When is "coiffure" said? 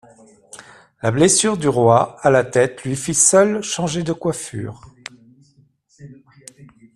4.13-4.81